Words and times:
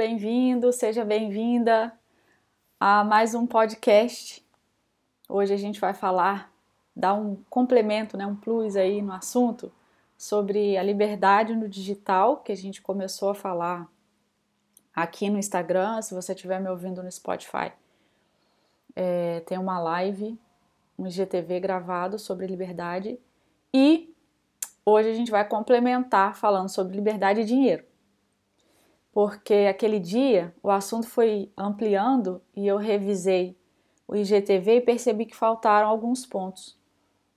bem-vindo, 0.00 0.72
seja 0.72 1.04
bem-vinda 1.04 1.92
a 2.80 3.04
mais 3.04 3.34
um 3.34 3.46
podcast. 3.46 4.42
Hoje 5.28 5.52
a 5.52 5.58
gente 5.58 5.78
vai 5.78 5.92
falar, 5.92 6.50
dar 6.96 7.12
um 7.12 7.36
complemento, 7.50 8.16
né, 8.16 8.24
um 8.24 8.34
plus 8.34 8.76
aí 8.76 9.02
no 9.02 9.12
assunto 9.12 9.70
sobre 10.16 10.78
a 10.78 10.82
liberdade 10.82 11.54
no 11.54 11.68
digital, 11.68 12.38
que 12.38 12.50
a 12.50 12.56
gente 12.56 12.80
começou 12.80 13.28
a 13.28 13.34
falar 13.34 13.92
aqui 14.96 15.28
no 15.28 15.38
Instagram. 15.38 16.00
Se 16.00 16.14
você 16.14 16.32
estiver 16.32 16.62
me 16.62 16.70
ouvindo 16.70 17.02
no 17.02 17.12
Spotify, 17.12 17.70
é, 18.96 19.40
tem 19.40 19.58
uma 19.58 19.78
live, 19.78 20.40
um 20.98 21.06
IGTV 21.08 21.60
gravado 21.60 22.18
sobre 22.18 22.46
liberdade. 22.46 23.20
E 23.70 24.14
hoje 24.82 25.10
a 25.10 25.14
gente 25.14 25.30
vai 25.30 25.46
complementar 25.46 26.34
falando 26.36 26.70
sobre 26.70 26.96
liberdade 26.96 27.42
e 27.42 27.44
dinheiro 27.44 27.89
porque 29.12 29.66
aquele 29.68 29.98
dia 29.98 30.54
o 30.62 30.70
assunto 30.70 31.06
foi 31.06 31.52
ampliando 31.56 32.40
e 32.54 32.66
eu 32.66 32.76
revisei 32.76 33.56
o 34.06 34.16
IGTV 34.16 34.76
e 34.76 34.80
percebi 34.80 35.26
que 35.26 35.36
faltaram 35.36 35.88
alguns 35.88 36.26
pontos. 36.26 36.78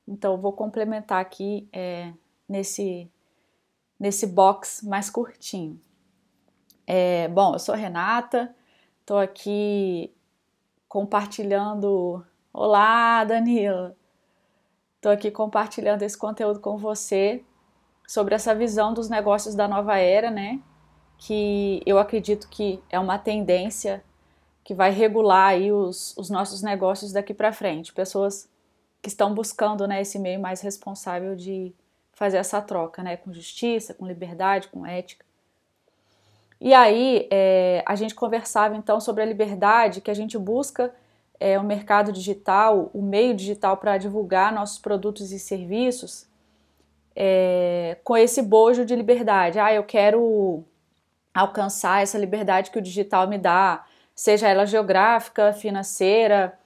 Então, 0.07 0.37
vou 0.37 0.51
complementar 0.51 1.21
aqui 1.21 1.67
é, 1.71 2.11
nesse, 2.47 3.09
nesse 3.99 4.27
box 4.27 4.85
mais 4.85 5.09
curtinho. 5.09 5.79
É, 6.85 7.27
bom, 7.29 7.53
eu 7.53 7.59
sou 7.59 7.75
Renata, 7.75 8.53
estou 8.99 9.17
aqui 9.17 10.13
compartilhando. 10.89 12.25
Olá, 12.51 13.23
Danila! 13.23 13.95
Estou 14.95 15.11
aqui 15.11 15.31
compartilhando 15.31 16.01
esse 16.03 16.17
conteúdo 16.17 16.59
com 16.59 16.77
você 16.77 17.43
sobre 18.07 18.35
essa 18.35 18.53
visão 18.53 18.93
dos 18.93 19.09
negócios 19.09 19.55
da 19.55 19.67
nova 19.67 19.97
era, 19.97 20.29
né? 20.29 20.61
Que 21.25 21.81
eu 21.85 21.97
acredito 21.97 22.49
que 22.49 22.81
é 22.89 22.99
uma 22.99 23.17
tendência 23.17 24.03
que 24.61 24.73
vai 24.73 24.91
regular 24.91 25.51
aí 25.51 25.71
os, 25.71 26.13
os 26.17 26.29
nossos 26.29 26.61
negócios 26.61 27.13
daqui 27.13 27.33
para 27.33 27.53
frente. 27.53 27.93
Pessoas 27.93 28.49
que 29.01 29.07
estão 29.07 29.33
buscando 29.33 29.87
né, 29.87 30.01
esse 30.01 30.19
meio 30.19 30.39
mais 30.41 30.59
responsável 30.59 31.33
de 31.33 31.73
fazer 32.11 32.37
essa 32.37 32.61
troca, 32.61 33.01
né, 33.01 33.15
com 33.15 33.31
justiça, 33.31 33.93
com 33.93 34.05
liberdade, 34.05 34.67
com 34.67 34.85
ética. 34.85 35.25
E 36.59 36.73
aí 36.73 37.27
é, 37.31 37.81
a 37.85 37.95
gente 37.95 38.13
conversava 38.13 38.75
então 38.75 38.99
sobre 38.99 39.23
a 39.23 39.25
liberdade 39.25 40.01
que 40.01 40.11
a 40.11 40.13
gente 40.13 40.37
busca 40.37 40.93
é, 41.39 41.57
o 41.57 41.63
mercado 41.63 42.11
digital, 42.11 42.91
o 42.93 43.01
meio 43.01 43.33
digital 43.33 43.77
para 43.77 43.97
divulgar 43.97 44.53
nossos 44.53 44.77
produtos 44.77 45.31
e 45.31 45.39
serviços 45.39 46.27
é, 47.15 47.97
com 48.03 48.17
esse 48.17 48.41
bojo 48.41 48.85
de 48.85 48.93
liberdade. 48.93 49.57
Ah, 49.57 49.73
eu 49.73 49.83
quero 49.83 50.65
alcançar 51.33 52.03
essa 52.03 52.17
liberdade 52.17 52.71
que 52.71 52.77
o 52.77 52.81
digital 52.81 53.27
me 53.27 53.37
dá, 53.37 53.85
seja 54.13 54.47
ela 54.47 54.65
geográfica, 54.65 55.51
financeira, 55.53 56.57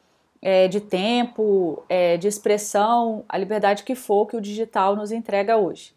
é, 0.41 0.67
de 0.67 0.81
tempo, 0.81 1.83
é, 1.89 2.17
de 2.17 2.27
expressão, 2.27 3.23
a 3.27 3.37
liberdade 3.37 3.83
que 3.83 3.95
for 3.95 4.25
que 4.25 4.35
o 4.35 4.41
digital 4.41 4.95
nos 4.95 5.11
entrega 5.11 5.57
hoje. 5.57 5.95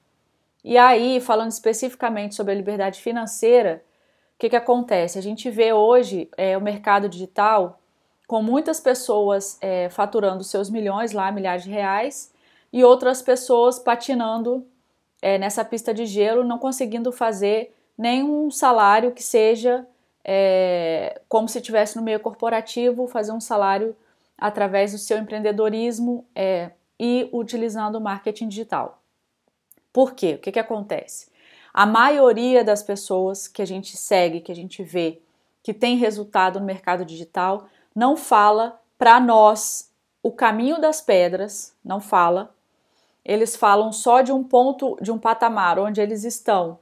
E 0.62 0.76
aí, 0.78 1.20
falando 1.20 1.50
especificamente 1.50 2.34
sobre 2.34 2.52
a 2.52 2.56
liberdade 2.56 3.00
financeira, 3.00 3.82
o 4.34 4.38
que, 4.38 4.50
que 4.50 4.56
acontece? 4.56 5.18
A 5.18 5.22
gente 5.22 5.50
vê 5.50 5.72
hoje 5.72 6.28
é, 6.36 6.56
o 6.56 6.60
mercado 6.60 7.08
digital 7.08 7.78
com 8.26 8.42
muitas 8.42 8.78
pessoas 8.78 9.58
é, 9.60 9.88
faturando 9.88 10.44
seus 10.44 10.70
milhões 10.70 11.12
lá, 11.12 11.32
milhares 11.32 11.64
de 11.64 11.70
reais, 11.70 12.32
e 12.72 12.84
outras 12.84 13.20
pessoas 13.20 13.78
patinando 13.78 14.64
é, 15.20 15.36
nessa 15.36 15.64
pista 15.64 15.92
de 15.92 16.06
gelo, 16.06 16.44
não 16.44 16.58
conseguindo 16.58 17.10
fazer 17.10 17.74
nem 17.96 18.22
um 18.22 18.50
salário 18.50 19.12
que 19.12 19.22
seja 19.22 19.86
é, 20.24 21.20
como 21.28 21.48
se 21.48 21.58
estivesse 21.58 21.96
no 21.96 22.02
meio 22.02 22.20
corporativo, 22.20 23.06
fazer 23.06 23.32
um 23.32 23.40
salário 23.40 23.96
através 24.38 24.92
do 24.92 24.98
seu 24.98 25.18
empreendedorismo 25.18 26.26
é, 26.34 26.70
e 26.98 27.28
utilizando 27.32 27.96
o 27.96 28.00
marketing 28.00 28.48
digital. 28.48 29.02
Por 29.92 30.14
quê? 30.14 30.34
O 30.34 30.38
que, 30.38 30.52
que 30.52 30.58
acontece? 30.58 31.30
A 31.72 31.86
maioria 31.86 32.64
das 32.64 32.82
pessoas 32.82 33.46
que 33.46 33.62
a 33.62 33.66
gente 33.66 33.96
segue, 33.96 34.40
que 34.40 34.52
a 34.52 34.56
gente 34.56 34.82
vê, 34.82 35.20
que 35.62 35.74
tem 35.74 35.96
resultado 35.96 36.58
no 36.58 36.66
mercado 36.66 37.04
digital, 37.04 37.66
não 37.94 38.16
fala 38.16 38.80
para 38.98 39.20
nós 39.20 39.90
o 40.22 40.30
caminho 40.30 40.80
das 40.80 41.00
pedras, 41.00 41.74
não 41.84 42.00
fala. 42.00 42.54
Eles 43.24 43.56
falam 43.56 43.92
só 43.92 44.22
de 44.22 44.32
um 44.32 44.42
ponto, 44.42 44.96
de 45.00 45.12
um 45.12 45.18
patamar 45.18 45.78
onde 45.78 46.00
eles 46.00 46.24
estão 46.24 46.78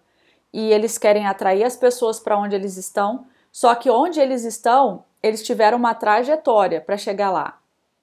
e 0.53 0.73
eles 0.73 0.99
querem 0.99 1.27
atrair 1.27 1.65
as 1.65 1.77
pessoas 1.77 2.19
para 2.19 2.39
onde 2.39 2.55
eles 2.55 2.77
estão, 2.77 3.27
só 3.53 3.75
que 3.75 3.91
onde 3.91 4.21
eles 4.21 4.45
estão, 4.45 5.05
eles 5.23 5.43
tiveram 5.43 5.79
uma 5.79 5.95
trajetória 5.95 6.81
para 6.81 6.97
chegar 6.97 7.31
lá. 7.31 7.59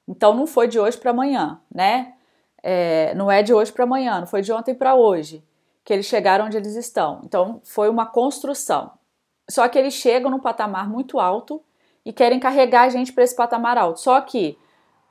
Então 0.08 0.34
não 0.34 0.46
foi 0.46 0.68
de 0.68 0.80
hoje 0.80 0.98
para 0.98 1.12
amanhã, 1.12 1.60
né? 1.74 2.14
É, 2.62 3.14
não 3.16 3.32
é 3.32 3.44
de 3.44 3.54
hoje 3.54 3.72
para 3.72 3.84
amanhã, 3.84 4.20
não 4.20 4.28
foi 4.28 4.42
de 4.42 4.52
ontem 4.52 4.74
para 4.74 4.96
hoje 4.96 5.44
que 5.86 5.94
eles 5.94 6.08
chegaram 6.08 6.46
onde 6.46 6.58
eles 6.58 6.76
estão. 6.76 7.22
Então 7.24 7.62
foi 7.64 7.88
uma 7.88 8.08
construção. 8.08 8.92
Só 9.48 9.68
que 9.70 9.78
eles 9.78 9.94
chegam 9.94 10.32
num 10.32 10.40
patamar 10.40 10.90
muito 10.90 11.20
alto 11.20 11.62
e 12.04 12.12
querem 12.12 12.40
carregar 12.40 12.82
a 12.82 12.90
gente 12.90 13.14
para 13.14 13.24
esse 13.24 13.36
patamar 13.36 13.78
alto. 13.78 14.00
Só 14.00 14.20
que 14.20 14.58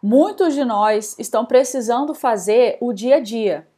muitos 0.03 0.53
de 0.53 0.65
nós 0.65 1.17
estão 1.17 1.47
precisando 1.47 2.13
fazer 2.13 2.77
o 2.81 2.93
dia 2.93 3.17
a 3.17 3.21
dia. 3.21 3.69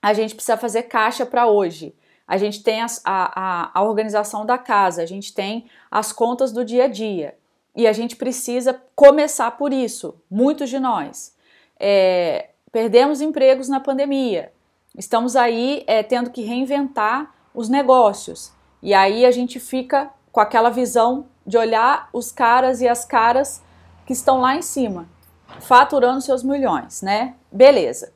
A 0.00 0.14
gente 0.14 0.36
precisa 0.36 0.56
fazer 0.56 0.84
caixa 0.84 1.26
para 1.26 1.48
hoje 1.48 1.94
a 2.30 2.36
gente 2.36 2.62
tem 2.62 2.80
a, 2.80 2.86
a, 3.04 3.70
a 3.74 3.82
organização 3.82 4.46
da 4.46 4.56
casa, 4.56 5.02
a 5.02 5.06
gente 5.06 5.34
tem 5.34 5.66
as 5.90 6.12
contas 6.12 6.52
do 6.52 6.64
dia 6.64 6.84
a 6.84 6.86
dia. 6.86 7.36
E 7.74 7.88
a 7.88 7.92
gente 7.92 8.14
precisa 8.14 8.80
começar 8.94 9.50
por 9.58 9.72
isso, 9.72 10.14
muitos 10.30 10.70
de 10.70 10.78
nós. 10.78 11.34
É, 11.76 12.50
perdemos 12.70 13.20
empregos 13.20 13.68
na 13.68 13.80
pandemia, 13.80 14.52
estamos 14.96 15.34
aí 15.34 15.82
é, 15.88 16.04
tendo 16.04 16.30
que 16.30 16.42
reinventar 16.42 17.34
os 17.52 17.68
negócios. 17.68 18.52
E 18.80 18.94
aí 18.94 19.26
a 19.26 19.32
gente 19.32 19.58
fica 19.58 20.08
com 20.30 20.38
aquela 20.38 20.70
visão 20.70 21.26
de 21.44 21.58
olhar 21.58 22.08
os 22.12 22.30
caras 22.30 22.80
e 22.80 22.86
as 22.86 23.04
caras 23.04 23.60
que 24.06 24.12
estão 24.12 24.40
lá 24.40 24.54
em 24.54 24.62
cima, 24.62 25.08
faturando 25.58 26.20
seus 26.20 26.44
milhões, 26.44 27.02
né? 27.02 27.34
Beleza. 27.50 28.12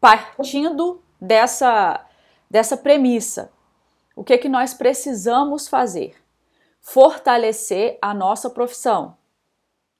Partindo 0.00 1.00
dessa 1.20 2.05
dessa 2.50 2.76
premissa. 2.76 3.50
O 4.14 4.24
que, 4.24 4.38
que 4.38 4.48
nós 4.48 4.72
precisamos 4.72 5.68
fazer? 5.68 6.16
Fortalecer 6.80 7.98
a 8.00 8.14
nossa 8.14 8.48
profissão. 8.48 9.16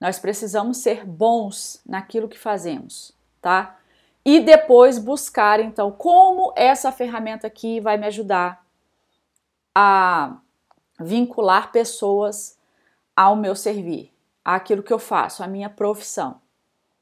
Nós 0.00 0.18
precisamos 0.18 0.78
ser 0.78 1.04
bons 1.04 1.80
naquilo 1.86 2.28
que 2.28 2.38
fazemos, 2.38 3.12
tá? 3.40 3.78
E 4.24 4.40
depois 4.40 4.98
buscar, 4.98 5.60
então, 5.60 5.90
como 5.90 6.52
essa 6.56 6.90
ferramenta 6.90 7.46
aqui 7.46 7.80
vai 7.80 7.96
me 7.96 8.06
ajudar 8.06 8.64
a 9.74 10.38
vincular 10.98 11.70
pessoas 11.70 12.58
ao 13.14 13.36
meu 13.36 13.54
servir, 13.54 14.12
àquilo 14.44 14.82
que 14.82 14.92
eu 14.92 14.98
faço, 14.98 15.42
à 15.42 15.46
minha 15.46 15.70
profissão. 15.70 16.40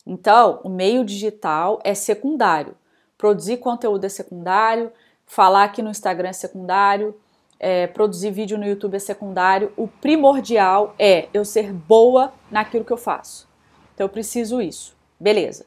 Então, 0.06 0.60
o 0.62 0.68
meio 0.68 1.04
digital 1.04 1.80
é 1.82 1.94
secundário. 1.94 2.76
Produzir 3.16 3.56
conteúdo 3.56 4.04
é 4.04 4.08
secundário, 4.08 4.92
falar 5.34 5.64
aqui 5.64 5.82
no 5.82 5.90
Instagram 5.90 6.28
é 6.28 6.32
secundário, 6.32 7.18
é, 7.58 7.88
produzir 7.88 8.30
vídeo 8.30 8.56
no 8.56 8.64
YouTube 8.64 8.94
é 8.94 9.00
secundário. 9.00 9.72
O 9.76 9.88
primordial 9.88 10.94
é 10.96 11.28
eu 11.34 11.44
ser 11.44 11.72
boa 11.72 12.32
naquilo 12.50 12.84
que 12.84 12.92
eu 12.92 12.96
faço. 12.96 13.48
Então 13.92 14.04
eu 14.04 14.08
preciso 14.08 14.62
isso. 14.62 14.96
Beleza. 15.18 15.66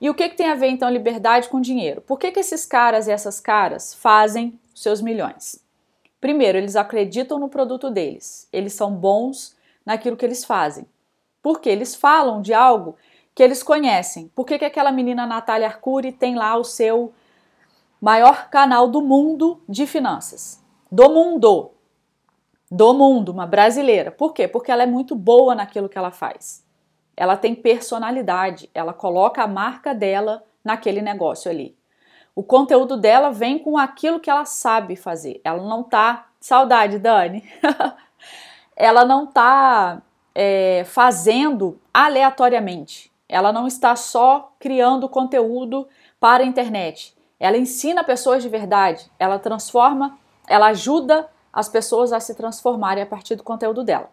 E 0.00 0.10
o 0.10 0.14
que, 0.14 0.28
que 0.28 0.36
tem 0.36 0.48
a 0.48 0.56
ver 0.56 0.66
então 0.66 0.90
liberdade 0.90 1.48
com 1.48 1.60
dinheiro? 1.60 2.00
Por 2.00 2.18
que, 2.18 2.32
que 2.32 2.40
esses 2.40 2.66
caras 2.66 3.06
e 3.06 3.12
essas 3.12 3.38
caras 3.38 3.94
fazem 3.94 4.58
seus 4.74 5.00
milhões? 5.00 5.64
Primeiro, 6.20 6.58
eles 6.58 6.74
acreditam 6.74 7.38
no 7.38 7.48
produto 7.48 7.90
deles, 7.90 8.48
eles 8.52 8.72
são 8.72 8.90
bons 8.92 9.56
naquilo 9.86 10.16
que 10.16 10.24
eles 10.24 10.44
fazem. 10.44 10.86
Porque 11.40 11.68
eles 11.68 11.94
falam 11.94 12.42
de 12.42 12.52
algo 12.52 12.96
que 13.32 13.42
eles 13.42 13.62
conhecem. 13.62 14.28
Por 14.34 14.44
que, 14.44 14.58
que 14.58 14.64
aquela 14.64 14.90
menina 14.90 15.24
Natália 15.24 15.68
Arcuri 15.68 16.10
tem 16.10 16.34
lá 16.34 16.56
o 16.56 16.64
seu 16.64 17.12
maior 18.04 18.50
canal 18.50 18.86
do 18.86 19.00
mundo 19.00 19.62
de 19.66 19.86
finanças. 19.86 20.62
Do 20.92 21.08
mundo. 21.08 21.70
Do 22.70 22.92
mundo, 22.92 23.30
uma 23.32 23.46
brasileira. 23.46 24.10
Por 24.10 24.34
quê? 24.34 24.46
Porque 24.46 24.70
ela 24.70 24.82
é 24.82 24.86
muito 24.86 25.14
boa 25.16 25.54
naquilo 25.54 25.88
que 25.88 25.96
ela 25.96 26.10
faz. 26.10 26.62
Ela 27.16 27.34
tem 27.34 27.54
personalidade, 27.54 28.68
ela 28.74 28.92
coloca 28.92 29.42
a 29.42 29.46
marca 29.46 29.94
dela 29.94 30.44
naquele 30.62 31.00
negócio 31.00 31.50
ali. 31.50 31.74
O 32.34 32.42
conteúdo 32.42 32.98
dela 32.98 33.30
vem 33.30 33.58
com 33.58 33.78
aquilo 33.78 34.20
que 34.20 34.28
ela 34.28 34.44
sabe 34.44 34.96
fazer. 34.96 35.40
Ela 35.42 35.66
não 35.66 35.82
tá. 35.82 36.26
Saudade, 36.38 36.98
Dani. 36.98 37.42
ela 38.76 39.06
não 39.06 39.26
tá 39.26 40.02
é, 40.34 40.84
fazendo 40.84 41.80
aleatoriamente. 41.94 43.10
Ela 43.26 43.50
não 43.50 43.66
está 43.66 43.96
só 43.96 44.52
criando 44.60 45.08
conteúdo 45.08 45.88
para 46.20 46.42
a 46.42 46.46
internet. 46.46 47.14
Ela 47.44 47.58
ensina 47.58 48.02
pessoas 48.02 48.42
de 48.42 48.48
verdade, 48.48 49.10
ela 49.18 49.38
transforma, 49.38 50.18
ela 50.48 50.68
ajuda 50.68 51.28
as 51.52 51.68
pessoas 51.68 52.10
a 52.10 52.18
se 52.18 52.34
transformarem 52.34 53.02
a 53.02 53.06
partir 53.06 53.34
do 53.36 53.42
conteúdo 53.42 53.84
dela. 53.84 54.10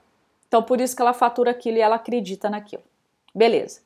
Então, 0.49 0.61
por 0.61 0.81
isso 0.81 0.93
que 0.93 1.01
ela 1.01 1.13
fatura 1.13 1.51
aquilo 1.51 1.77
e 1.77 1.79
ela 1.79 1.95
acredita 1.95 2.49
naquilo. 2.49 2.83
Beleza. 3.33 3.79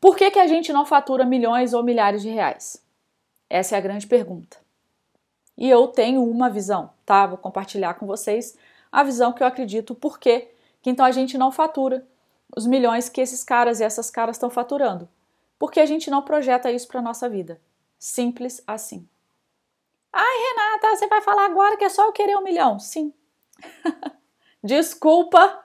Por 0.00 0.16
que, 0.16 0.32
que 0.32 0.38
a 0.40 0.48
gente 0.48 0.72
não 0.72 0.84
fatura 0.84 1.24
milhões 1.24 1.72
ou 1.72 1.84
milhares 1.84 2.22
de 2.22 2.28
reais? 2.28 2.82
Essa 3.48 3.76
é 3.76 3.78
a 3.78 3.80
grande 3.80 4.08
pergunta. 4.08 4.56
E 5.56 5.70
eu 5.70 5.86
tenho 5.86 6.28
uma 6.28 6.50
visão, 6.50 6.90
tá? 7.06 7.24
Vou 7.24 7.38
compartilhar 7.38 7.94
com 7.94 8.04
vocês 8.04 8.58
a 8.90 9.04
visão 9.04 9.32
que 9.32 9.44
eu 9.44 9.46
acredito, 9.46 9.94
por 9.94 10.18
que 10.18 10.48
então 10.84 11.06
a 11.06 11.12
gente 11.12 11.38
não 11.38 11.52
fatura 11.52 12.04
os 12.56 12.66
milhões 12.66 13.08
que 13.08 13.20
esses 13.20 13.44
caras 13.44 13.78
e 13.78 13.84
essas 13.84 14.10
caras 14.10 14.34
estão 14.34 14.50
faturando. 14.50 15.08
Porque 15.56 15.78
a 15.78 15.86
gente 15.86 16.10
não 16.10 16.20
projeta 16.20 16.72
isso 16.72 16.88
para 16.88 17.00
nossa 17.00 17.28
vida. 17.28 17.60
Simples 18.02 18.60
assim. 18.66 19.08
Ai, 20.12 20.24
Renata, 20.24 20.96
você 20.96 21.06
vai 21.06 21.22
falar 21.22 21.44
agora 21.44 21.76
que 21.76 21.84
é 21.84 21.88
só 21.88 22.04
eu 22.04 22.12
querer 22.12 22.36
um 22.36 22.42
milhão? 22.42 22.76
Sim. 22.80 23.14
Desculpa, 24.60 25.64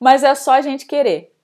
mas 0.00 0.24
é 0.24 0.34
só 0.34 0.52
a 0.52 0.62
gente 0.62 0.86
querer. 0.86 1.36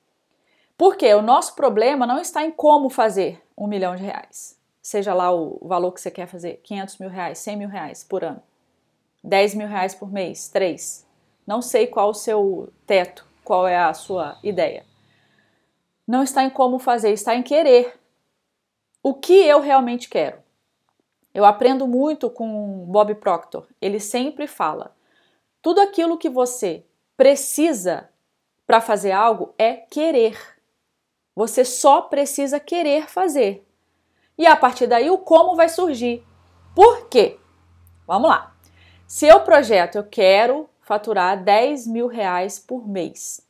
Porque 0.79 1.13
o 1.13 1.21
nosso 1.21 1.55
problema 1.55 2.07
não 2.07 2.19
está 2.19 2.43
em 2.43 2.51
como 2.51 2.89
fazer 2.89 3.47
um 3.55 3.67
milhão 3.67 3.95
de 3.95 4.03
reais. 4.03 4.59
Seja 4.81 5.13
lá 5.13 5.31
o 5.31 5.59
valor 5.61 5.93
que 5.93 6.01
você 6.01 6.11
quer 6.11 6.27
fazer, 6.27 6.63
500 6.65 6.97
mil 6.97 7.11
reais, 7.11 7.37
100 7.41 7.57
mil 7.59 7.69
reais 7.69 8.03
por 8.03 8.25
ano, 8.25 8.43
10 9.23 9.57
mil 9.57 9.69
reais 9.69 9.95
por 9.95 10.11
mês, 10.11 10.49
3. 10.49 11.07
Não 11.47 11.61
sei 11.61 11.87
qual 11.87 12.09
o 12.09 12.15
seu 12.15 12.73
teto, 12.87 13.27
qual 13.45 13.69
é 13.69 13.77
a 13.77 13.93
sua 13.93 14.39
ideia. 14.43 14.87
Não 16.07 16.23
está 16.23 16.45
em 16.45 16.51
como 16.51 16.79
fazer, 16.79 17.13
está 17.13 17.35
em 17.35 17.43
querer. 17.43 18.01
O 19.03 19.15
que 19.15 19.33
eu 19.33 19.61
realmente 19.61 20.09
quero? 20.09 20.39
Eu 21.33 21.45
aprendo 21.45 21.87
muito 21.87 22.29
com 22.29 22.85
Bob 22.87 23.15
Proctor. 23.17 23.67
Ele 23.81 24.01
sempre 24.01 24.47
fala: 24.47 24.95
tudo 25.63 25.81
aquilo 25.81 26.19
que 26.19 26.29
você 26.29 26.85
precisa 27.17 28.09
para 28.67 28.81
fazer 28.81 29.13
algo 29.13 29.55
é 29.59 29.75
querer. 29.75 30.39
Você 31.35 31.65
só 31.65 32.03
precisa 32.03 32.59
querer 32.59 33.09
fazer. 33.09 33.67
E 34.37 34.47
a 34.47 34.57
partir 34.57 34.87
daí 34.87 35.11
o 35.11 35.19
como 35.19 35.57
vai 35.57 35.69
surgir. 35.69 36.25
Por 36.75 37.09
quê? 37.09 37.39
Vamos 38.07 38.31
lá. 38.31 38.55
Se 39.07 39.27
eu 39.27 39.41
projeto, 39.41 39.97
eu 39.97 40.05
quero 40.05 40.69
faturar 40.81 41.43
10 41.43 41.87
mil 41.87 42.07
reais 42.07 42.59
por 42.59 42.87
mês 42.87 43.47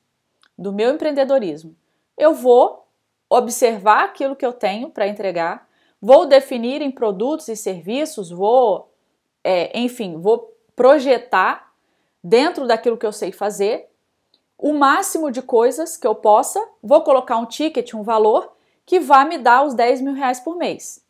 do 0.56 0.72
meu 0.72 0.90
empreendedorismo. 0.90 1.76
Eu 2.16 2.34
vou 2.34 2.87
observar 3.28 4.04
aquilo 4.04 4.36
que 4.36 4.44
eu 4.44 4.52
tenho 4.52 4.90
para 4.90 5.06
entregar, 5.06 5.68
vou 6.00 6.26
definir 6.26 6.80
em 6.80 6.90
produtos 6.90 7.48
e 7.48 7.56
serviços, 7.56 8.30
vou, 8.30 8.92
é, 9.44 9.78
enfim, 9.78 10.18
vou 10.18 10.54
projetar 10.74 11.72
dentro 12.22 12.66
daquilo 12.66 12.96
que 12.96 13.06
eu 13.06 13.12
sei 13.12 13.32
fazer 13.32 13.88
o 14.58 14.72
máximo 14.72 15.30
de 15.30 15.40
coisas 15.40 15.96
que 15.96 16.06
eu 16.06 16.16
possa, 16.16 16.60
vou 16.82 17.02
colocar 17.02 17.36
um 17.36 17.46
ticket, 17.46 17.94
um 17.94 18.02
valor 18.02 18.52
que 18.84 18.98
vai 18.98 19.24
me 19.26 19.38
dar 19.38 19.64
os 19.64 19.72
10 19.74 20.00
mil 20.00 20.14
reais 20.14 20.40
por 20.40 20.56
mês. 20.56 21.04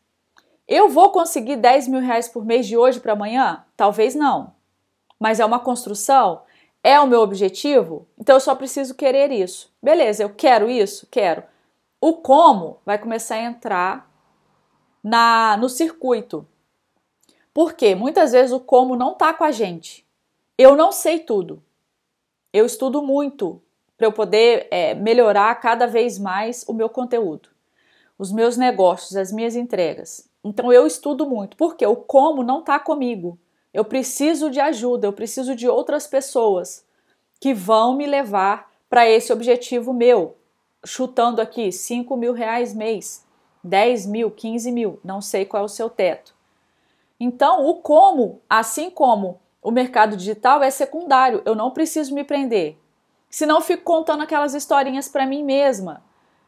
Eu 0.66 0.90
vou 0.90 1.10
conseguir 1.10 1.56
10 1.56 1.88
mil 1.88 2.00
reais 2.00 2.28
por 2.28 2.44
mês 2.44 2.66
de 2.66 2.76
hoje 2.76 3.00
para 3.00 3.14
amanhã? 3.14 3.64
Talvez 3.74 4.14
não. 4.14 4.52
Mas 5.18 5.40
é 5.40 5.44
uma 5.46 5.58
construção? 5.58 6.42
É 6.84 7.00
o 7.00 7.06
meu 7.06 7.22
objetivo? 7.22 8.06
Então 8.18 8.36
eu 8.36 8.40
só 8.40 8.54
preciso 8.54 8.94
querer 8.94 9.32
isso. 9.32 9.72
Beleza, 9.82 10.22
eu 10.22 10.30
quero 10.30 10.68
isso? 10.68 11.08
Quero. 11.10 11.42
O 12.00 12.14
como 12.14 12.78
vai 12.86 12.98
começar 12.98 13.36
a 13.36 13.42
entrar 13.42 14.10
na 15.02 15.56
no 15.56 15.68
circuito. 15.68 16.46
Porque 17.52 17.94
muitas 17.94 18.32
vezes 18.32 18.52
o 18.52 18.60
como 18.60 18.94
não 18.94 19.12
está 19.12 19.34
com 19.34 19.44
a 19.44 19.50
gente. 19.50 20.06
Eu 20.56 20.76
não 20.76 20.92
sei 20.92 21.18
tudo. 21.18 21.62
Eu 22.52 22.64
estudo 22.64 23.02
muito 23.02 23.60
para 23.96 24.06
eu 24.06 24.12
poder 24.12 24.68
é, 24.70 24.94
melhorar 24.94 25.52
cada 25.56 25.86
vez 25.86 26.18
mais 26.18 26.64
o 26.68 26.72
meu 26.72 26.88
conteúdo, 26.88 27.48
os 28.16 28.30
meus 28.30 28.56
negócios, 28.56 29.16
as 29.16 29.32
minhas 29.32 29.56
entregas. 29.56 30.28
Então 30.42 30.72
eu 30.72 30.86
estudo 30.86 31.26
muito, 31.26 31.56
porque 31.56 31.84
o 31.84 31.96
como 31.96 32.44
não 32.44 32.60
está 32.60 32.78
comigo. 32.78 33.36
Eu 33.74 33.84
preciso 33.84 34.50
de 34.50 34.60
ajuda, 34.60 35.06
eu 35.06 35.12
preciso 35.12 35.54
de 35.54 35.68
outras 35.68 36.06
pessoas 36.06 36.86
que 37.40 37.52
vão 37.52 37.96
me 37.96 38.06
levar 38.06 38.70
para 38.88 39.08
esse 39.08 39.32
objetivo 39.32 39.92
meu. 39.92 40.37
Chutando 40.84 41.40
aqui 41.40 41.72
5 41.72 42.16
mil 42.16 42.32
reais 42.32 42.74
mês, 42.74 43.26
10 43.64 44.06
mil, 44.06 44.30
15 44.30 44.70
mil, 44.70 45.00
não 45.04 45.20
sei 45.20 45.44
qual 45.44 45.62
é 45.62 45.66
o 45.66 45.68
seu 45.68 45.90
teto. 45.90 46.34
Então, 47.20 47.66
o 47.66 47.76
como, 47.76 48.40
assim 48.48 48.88
como 48.88 49.40
o 49.60 49.70
mercado 49.70 50.16
digital, 50.16 50.62
é 50.62 50.70
secundário, 50.70 51.42
eu 51.44 51.54
não 51.54 51.70
preciso 51.70 52.14
me 52.14 52.22
prender. 52.22 52.76
Senão, 53.28 53.60
fico 53.60 53.82
contando 53.82 54.22
aquelas 54.22 54.54
historinhas 54.54 55.08
para 55.08 55.26
mim 55.26 55.42
mesma. 55.42 56.02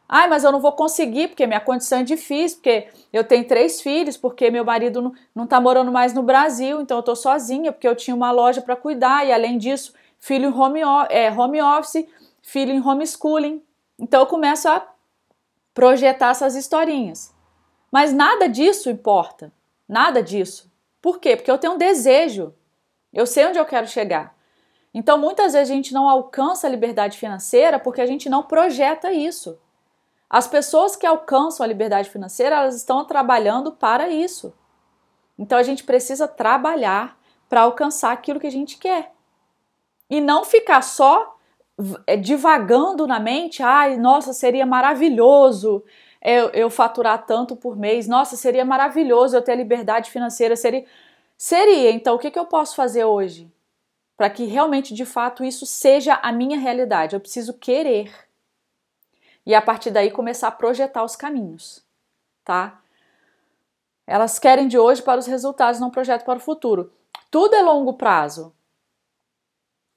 Ai, 0.07 0.27
mas 0.27 0.43
eu 0.43 0.51
não 0.51 0.59
vou 0.59 0.73
conseguir 0.73 1.29
porque 1.29 1.47
minha 1.47 1.59
condição 1.61 1.99
é 1.99 2.03
difícil, 2.03 2.57
porque 2.57 2.89
eu 3.13 3.23
tenho 3.23 3.47
três 3.47 3.79
filhos, 3.79 4.17
porque 4.17 4.51
meu 4.51 4.65
marido 4.65 5.13
não 5.33 5.45
está 5.45 5.61
morando 5.61 5.91
mais 5.91 6.13
no 6.13 6.21
Brasil, 6.21 6.81
então 6.81 6.97
eu 6.97 6.99
estou 6.99 7.15
sozinha, 7.15 7.71
porque 7.71 7.87
eu 7.87 7.95
tinha 7.95 8.13
uma 8.13 8.29
loja 8.29 8.61
para 8.61 8.75
cuidar 8.75 9.25
e 9.25 9.31
além 9.31 9.57
disso, 9.57 9.93
filho 10.19 10.49
em 10.49 10.53
home, 10.53 10.81
é, 11.09 11.31
home 11.31 11.61
office, 11.61 12.05
filho 12.41 12.73
em 12.73 12.85
homeschooling. 12.85 13.61
Então 14.01 14.21
eu 14.21 14.25
começo 14.25 14.67
a 14.67 14.85
projetar 15.75 16.31
essas 16.31 16.55
historinhas. 16.55 17.33
Mas 17.91 18.11
nada 18.11 18.49
disso 18.49 18.89
importa, 18.89 19.53
nada 19.87 20.23
disso. 20.23 20.71
Por 20.99 21.19
quê? 21.19 21.35
Porque 21.35 21.51
eu 21.51 21.59
tenho 21.59 21.73
um 21.73 21.77
desejo, 21.77 22.53
eu 23.13 23.27
sei 23.27 23.45
onde 23.45 23.59
eu 23.59 23.65
quero 23.65 23.87
chegar. 23.87 24.35
Então 24.91 25.19
muitas 25.19 25.53
vezes 25.53 25.69
a 25.69 25.75
gente 25.75 25.93
não 25.93 26.09
alcança 26.09 26.65
a 26.65 26.69
liberdade 26.69 27.17
financeira 27.17 27.77
porque 27.77 28.01
a 28.01 28.07
gente 28.07 28.27
não 28.27 28.41
projeta 28.41 29.13
isso. 29.13 29.59
As 30.27 30.47
pessoas 30.47 30.95
que 30.95 31.05
alcançam 31.05 31.63
a 31.63 31.67
liberdade 31.67 32.09
financeira, 32.09 32.55
elas 32.55 32.75
estão 32.75 33.05
trabalhando 33.05 33.71
para 33.71 34.09
isso. 34.09 34.51
Então 35.37 35.57
a 35.57 35.63
gente 35.63 35.83
precisa 35.83 36.27
trabalhar 36.27 37.19
para 37.47 37.61
alcançar 37.61 38.11
aquilo 38.13 38.39
que 38.39 38.47
a 38.47 38.51
gente 38.51 38.77
quer. 38.77 39.13
E 40.09 40.19
não 40.19 40.43
ficar 40.43 40.81
só 40.81 41.37
divagando 42.21 43.07
na 43.07 43.19
mente, 43.19 43.63
ai, 43.63 43.97
nossa, 43.97 44.33
seria 44.33 44.65
maravilhoso 44.65 45.83
eu, 46.21 46.49
eu 46.49 46.69
faturar 46.69 47.25
tanto 47.25 47.55
por 47.55 47.75
mês, 47.75 48.07
nossa, 48.07 48.35
seria 48.35 48.63
maravilhoso 48.63 49.35
eu 49.35 49.41
ter 49.41 49.55
liberdade 49.55 50.11
financeira, 50.11 50.55
seria. 50.55 50.85
Seria, 51.37 51.89
então 51.91 52.15
o 52.15 52.19
que, 52.19 52.29
que 52.29 52.37
eu 52.37 52.45
posso 52.45 52.75
fazer 52.75 53.03
hoje? 53.03 53.51
Para 54.15 54.29
que 54.29 54.45
realmente, 54.45 54.93
de 54.93 55.05
fato, 55.05 55.43
isso 55.43 55.65
seja 55.65 56.13
a 56.21 56.31
minha 56.31 56.59
realidade. 56.59 57.15
Eu 57.15 57.19
preciso 57.19 57.55
querer 57.55 58.13
e 59.43 59.55
a 59.55 59.61
partir 59.61 59.89
daí 59.89 60.11
começar 60.11 60.49
a 60.49 60.51
projetar 60.51 61.03
os 61.03 61.15
caminhos, 61.15 61.83
tá? 62.45 62.79
Elas 64.05 64.37
querem 64.37 64.67
de 64.67 64.77
hoje 64.77 65.01
para 65.01 65.19
os 65.19 65.25
resultados, 65.25 65.79
não 65.79 65.89
projeto 65.89 66.25
para 66.25 66.37
o 66.37 66.41
futuro. 66.41 66.93
Tudo 67.31 67.55
é 67.55 67.61
longo 67.63 67.93
prazo. 67.93 68.53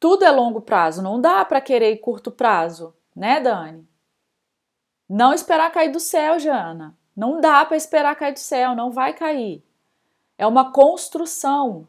Tudo 0.05 0.23
é 0.23 0.31
longo 0.31 0.61
prazo, 0.61 1.01
não 1.01 1.19
dá 1.19 1.43
para 1.47 1.63
querer 1.63 1.97
curto 1.97 2.31
prazo, 2.31 2.95
né, 3.17 3.41
Dani? 3.41 3.89
Não 5.09 5.33
esperar 5.33 5.73
cair 5.73 5.91
do 5.91 5.99
céu, 5.99 6.39
Jana. 6.39 6.95
Não 7.17 7.41
dá 7.41 7.65
para 7.65 7.75
esperar 7.75 8.15
cair 8.15 8.35
do 8.35 8.39
céu, 8.39 8.75
não 8.75 8.91
vai 8.91 9.15
cair. 9.15 9.65
É 10.37 10.47
uma 10.47 10.71
construção. 10.73 11.89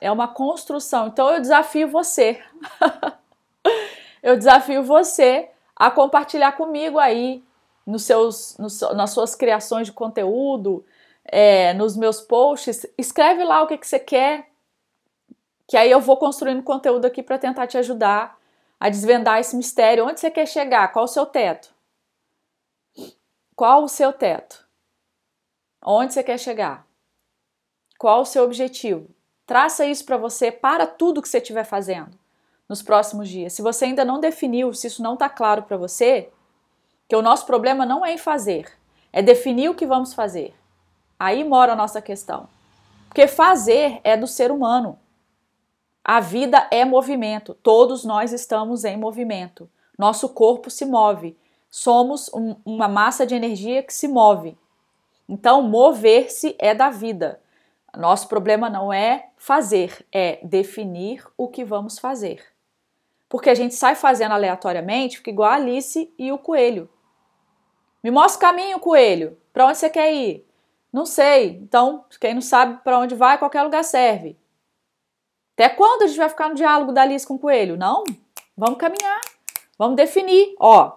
É 0.00 0.12
uma 0.12 0.28
construção. 0.28 1.08
Então 1.08 1.28
eu 1.28 1.40
desafio 1.40 1.88
você. 1.88 2.40
eu 4.22 4.36
desafio 4.36 4.84
você 4.84 5.50
a 5.74 5.90
compartilhar 5.90 6.52
comigo 6.52 7.00
aí 7.00 7.42
nos 7.84 8.04
seus, 8.04 8.56
nos, 8.58 8.80
nas 8.94 9.10
suas 9.10 9.34
criações 9.34 9.88
de 9.88 9.92
conteúdo, 9.92 10.86
é, 11.24 11.74
nos 11.74 11.96
meus 11.96 12.20
posts. 12.20 12.86
Escreve 12.96 13.42
lá 13.42 13.60
o 13.60 13.66
que, 13.66 13.76
que 13.76 13.88
você 13.88 13.98
quer, 13.98 14.52
que 15.66 15.76
aí 15.76 15.90
eu 15.90 16.00
vou 16.00 16.16
construindo 16.16 16.62
conteúdo 16.62 17.06
aqui 17.06 17.22
para 17.22 17.38
tentar 17.38 17.66
te 17.66 17.76
ajudar 17.76 18.38
a 18.78 18.88
desvendar 18.88 19.40
esse 19.40 19.56
mistério. 19.56 20.06
Onde 20.06 20.20
você 20.20 20.30
quer 20.30 20.46
chegar? 20.46 20.88
Qual 20.88 21.04
o 21.04 21.08
seu 21.08 21.26
teto? 21.26 21.74
Qual 23.54 23.84
o 23.84 23.88
seu 23.88 24.12
teto? 24.12 24.66
Onde 25.84 26.12
você 26.12 26.22
quer 26.22 26.38
chegar? 26.38 26.86
Qual 27.98 28.20
o 28.20 28.26
seu 28.26 28.44
objetivo? 28.44 29.08
Traça 29.46 29.86
isso 29.86 30.04
para 30.04 30.16
você 30.16 30.52
para 30.52 30.86
tudo 30.86 31.22
que 31.22 31.28
você 31.28 31.38
estiver 31.38 31.64
fazendo 31.64 32.18
nos 32.68 32.82
próximos 32.82 33.28
dias. 33.28 33.52
Se 33.52 33.62
você 33.62 33.86
ainda 33.86 34.04
não 34.04 34.20
definiu, 34.20 34.74
se 34.74 34.88
isso 34.88 35.02
não 35.02 35.14
está 35.14 35.28
claro 35.28 35.62
para 35.62 35.76
você, 35.76 36.30
que 37.08 37.16
o 37.16 37.22
nosso 37.22 37.46
problema 37.46 37.86
não 37.86 38.04
é 38.04 38.12
em 38.12 38.18
fazer, 38.18 38.72
é 39.12 39.22
definir 39.22 39.70
o 39.70 39.74
que 39.74 39.86
vamos 39.86 40.12
fazer. 40.12 40.54
Aí 41.18 41.44
mora 41.44 41.72
a 41.72 41.76
nossa 41.76 42.02
questão. 42.02 42.48
Porque 43.08 43.26
fazer 43.26 44.00
é 44.04 44.16
do 44.16 44.26
ser 44.26 44.50
humano. 44.50 44.98
A 46.08 46.20
vida 46.20 46.68
é 46.70 46.84
movimento, 46.84 47.52
todos 47.52 48.04
nós 48.04 48.32
estamos 48.32 48.84
em 48.84 48.96
movimento. 48.96 49.68
Nosso 49.98 50.28
corpo 50.28 50.70
se 50.70 50.86
move. 50.86 51.36
Somos 51.68 52.32
um, 52.32 52.54
uma 52.64 52.86
massa 52.86 53.26
de 53.26 53.34
energia 53.34 53.82
que 53.82 53.92
se 53.92 54.06
move. 54.06 54.56
Então, 55.28 55.62
mover-se 55.62 56.54
é 56.60 56.72
da 56.72 56.90
vida. 56.90 57.40
Nosso 57.96 58.28
problema 58.28 58.70
não 58.70 58.92
é 58.92 59.30
fazer, 59.36 60.06
é 60.12 60.38
definir 60.44 61.26
o 61.36 61.48
que 61.48 61.64
vamos 61.64 61.98
fazer. 61.98 62.40
Porque 63.28 63.50
a 63.50 63.54
gente 63.56 63.74
sai 63.74 63.96
fazendo 63.96 64.30
aleatoriamente, 64.30 65.16
fica 65.16 65.30
igual 65.30 65.50
a 65.50 65.54
Alice 65.54 66.08
e 66.16 66.30
o 66.30 66.38
coelho. 66.38 66.88
Me 68.00 68.12
mostra 68.12 68.38
o 68.38 68.52
caminho, 68.52 68.78
coelho. 68.78 69.36
Para 69.52 69.66
onde 69.66 69.78
você 69.78 69.90
quer 69.90 70.14
ir? 70.14 70.46
Não 70.92 71.04
sei. 71.04 71.58
Então, 71.60 72.04
quem 72.20 72.32
não 72.32 72.40
sabe 72.40 72.80
para 72.84 72.96
onde 72.96 73.16
vai, 73.16 73.38
qualquer 73.38 73.64
lugar 73.64 73.82
serve. 73.82 74.36
Até 75.56 75.70
quando 75.70 76.02
a 76.02 76.06
gente 76.06 76.18
vai 76.18 76.28
ficar 76.28 76.50
no 76.50 76.54
diálogo 76.54 76.92
da 76.92 77.00
Alice 77.00 77.26
com 77.26 77.34
o 77.34 77.38
coelho? 77.38 77.78
Não. 77.78 78.04
Vamos 78.54 78.78
caminhar. 78.78 79.22
Vamos 79.78 79.96
definir. 79.96 80.54
Ó, 80.60 80.92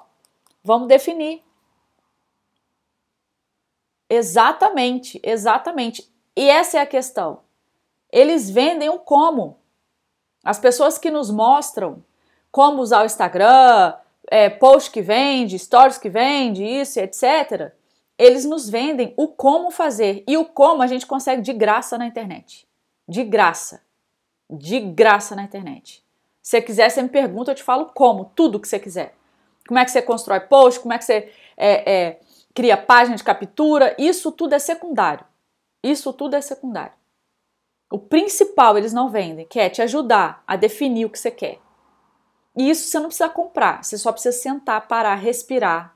vamos 0.62 0.90
definir. 0.90 1.42
Exatamente, 4.10 5.18
exatamente. 5.24 6.14
E 6.36 6.50
essa 6.50 6.78
é 6.78 6.82
a 6.82 6.86
questão. 6.86 7.40
Eles 8.12 8.50
vendem 8.50 8.90
o 8.90 9.00
como. 9.00 9.60
As 10.44 10.60
pessoas 10.60 10.98
que 10.98 11.10
nos 11.10 11.32
mostram 11.32 12.04
como 12.52 12.82
usar 12.82 13.04
o 13.04 13.06
Instagram, 13.06 13.94
é, 14.30 14.50
post 14.50 14.92
que 14.92 15.02
vende, 15.02 15.58
stories 15.58 15.98
que 15.98 16.10
vende, 16.10 16.66
isso, 16.66 17.00
etc. 17.00 17.72
Eles 18.18 18.44
nos 18.44 18.68
vendem 18.68 19.14
o 19.16 19.30
como 19.30 19.72
fazer. 19.72 20.22
E 20.28 20.36
o 20.36 20.44
como 20.44 20.82
a 20.82 20.88
gente 20.88 21.06
consegue 21.06 21.42
de 21.42 21.54
graça 21.54 21.98
na 21.98 22.08
internet. 22.08 22.68
De 23.08 23.24
graça. 23.24 23.88
De 24.50 24.80
graça 24.80 25.36
na 25.36 25.44
internet. 25.44 26.04
Se 26.42 26.52
você 26.52 26.62
quiser, 26.62 26.90
você 26.90 27.02
me 27.02 27.10
pergunta, 27.10 27.52
eu 27.52 27.56
te 27.56 27.64
falo 27.64 27.88
como, 27.94 28.32
tudo 28.36 28.60
que 28.60 28.68
você 28.68 28.80
quiser. 28.80 29.16
Como 29.68 29.80
é 29.80 29.86
que 29.86 29.92
você 29.92 30.02
constrói 30.02 30.40
post, 30.40 30.80
como 30.80 30.94
é 30.94 30.98
que 30.98 31.06
você 31.06 31.32
é, 31.56 31.92
é, 31.92 32.20
cria 32.56 32.76
página 32.76 33.16
de 33.16 33.24
captura, 33.24 33.96
isso 34.00 34.32
tudo 34.32 34.56
é 34.56 34.60
secundário. 34.60 35.26
Isso 35.84 36.12
tudo 36.12 36.36
é 36.36 36.42
secundário. 36.42 36.94
O 37.92 37.98
principal 37.98 38.78
eles 38.78 38.94
não 38.94 39.10
vendem, 39.10 39.46
que 39.46 39.60
é 39.60 39.70
te 39.70 39.82
ajudar 39.82 40.44
a 40.48 40.56
definir 40.56 41.06
o 41.06 41.10
que 41.10 41.20
você 41.20 41.32
quer. 41.32 41.60
E 42.56 42.70
isso 42.70 42.90
você 42.90 43.00
não 43.00 43.08
precisa 43.08 43.30
comprar, 43.30 43.84
você 43.84 43.98
só 43.98 44.12
precisa 44.12 44.38
sentar, 44.38 44.88
parar, 44.88 45.16
respirar. 45.16 45.96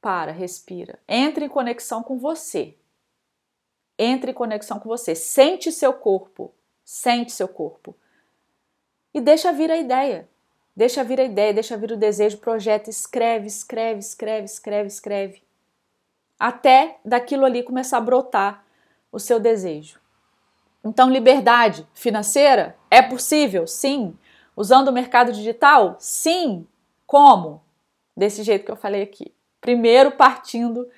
Para, 0.00 0.32
respira. 0.32 0.98
Entre 1.06 1.44
em 1.44 1.48
conexão 1.48 2.02
com 2.02 2.18
você. 2.18 2.76
Entre 3.98 4.30
em 4.30 4.34
conexão 4.34 4.80
com 4.80 4.88
você. 4.88 5.14
Sente 5.14 5.70
seu 5.70 5.92
corpo. 5.92 6.54
Sente 6.92 7.30
seu 7.30 7.46
corpo. 7.46 7.94
E 9.14 9.20
deixa 9.20 9.52
vir 9.52 9.70
a 9.70 9.76
ideia. 9.76 10.28
Deixa 10.74 11.04
vir 11.04 11.20
a 11.20 11.24
ideia, 11.24 11.54
deixa 11.54 11.76
vir 11.76 11.92
o 11.92 11.96
desejo, 11.96 12.38
projeta, 12.38 12.90
escreve, 12.90 13.46
escreve, 13.46 14.00
escreve, 14.00 14.44
escreve, 14.46 14.88
escreve. 14.88 15.42
Até 16.36 16.98
daquilo 17.04 17.44
ali 17.44 17.62
começar 17.62 17.98
a 17.98 18.00
brotar 18.00 18.64
o 19.12 19.20
seu 19.20 19.38
desejo. 19.38 20.00
Então, 20.84 21.08
liberdade 21.08 21.86
financeira 21.94 22.76
é 22.90 23.00
possível? 23.00 23.68
Sim. 23.68 24.18
Usando 24.56 24.88
o 24.88 24.92
mercado 24.92 25.32
digital? 25.32 25.94
Sim. 26.00 26.66
Como? 27.06 27.62
Desse 28.16 28.42
jeito 28.42 28.64
que 28.64 28.70
eu 28.72 28.76
falei 28.76 29.02
aqui. 29.02 29.32
Primeiro, 29.60 30.10
partindo 30.10 30.90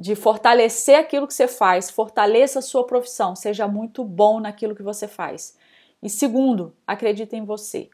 de 0.00 0.16
fortalecer 0.16 0.98
aquilo 0.98 1.26
que 1.26 1.34
você 1.34 1.46
faz, 1.46 1.90
fortaleça 1.90 2.60
a 2.60 2.62
sua 2.62 2.86
profissão, 2.86 3.36
seja 3.36 3.68
muito 3.68 4.02
bom 4.02 4.40
naquilo 4.40 4.74
que 4.74 4.82
você 4.82 5.06
faz. 5.06 5.58
E 6.02 6.08
segundo, 6.08 6.74
acredite 6.86 7.36
em 7.36 7.44
você. 7.44 7.90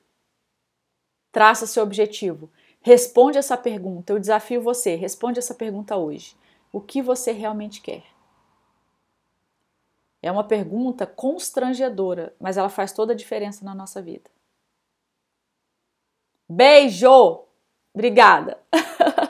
Traça 1.32 1.66
seu 1.66 1.82
objetivo. 1.82 2.48
Responde 2.80 3.38
essa 3.38 3.56
pergunta. 3.56 4.12
Eu 4.12 4.20
desafio 4.20 4.62
você, 4.62 4.94
responde 4.94 5.40
essa 5.40 5.52
pergunta 5.52 5.96
hoje. 5.96 6.36
O 6.72 6.80
que 6.80 7.02
você 7.02 7.32
realmente 7.32 7.80
quer? 7.80 8.04
É 10.22 10.30
uma 10.30 10.44
pergunta 10.44 11.08
constrangedora, 11.08 12.36
mas 12.38 12.56
ela 12.56 12.68
faz 12.68 12.92
toda 12.92 13.14
a 13.14 13.16
diferença 13.16 13.64
na 13.64 13.74
nossa 13.74 14.00
vida. 14.00 14.30
Beijo! 16.48 17.42
Obrigada! 17.92 18.60